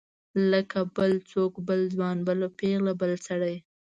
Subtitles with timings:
[0.51, 3.55] لکه بل څوک بل ځوان بله پیغله بل سړی.